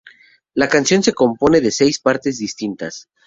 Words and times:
La 0.55 0.67
canción 0.67 1.03
se 1.03 1.13
compone 1.13 1.61
de 1.61 1.69
seis 1.69 1.99
partes 1.99 2.39
distintas. 2.39 3.07